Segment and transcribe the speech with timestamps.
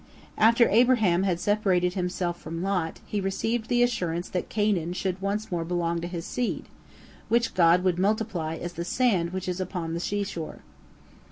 [0.39, 5.21] After Abraham had separated himself from Lot, he received the assurance again that Canaan should
[5.21, 6.65] once belong to his seed,
[7.29, 10.61] which God would multiply as the sand which is upon the sea shore.